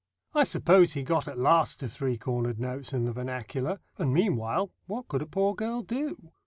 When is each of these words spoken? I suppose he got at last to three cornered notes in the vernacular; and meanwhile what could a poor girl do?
I 0.33 0.45
suppose 0.45 0.93
he 0.93 1.03
got 1.03 1.27
at 1.27 1.37
last 1.37 1.79
to 1.81 1.87
three 1.87 2.17
cornered 2.17 2.59
notes 2.59 2.91
in 2.91 3.05
the 3.05 3.13
vernacular; 3.13 3.79
and 3.99 4.11
meanwhile 4.11 4.71
what 4.87 5.07
could 5.07 5.21
a 5.21 5.27
poor 5.27 5.53
girl 5.53 5.83
do? 5.83 6.31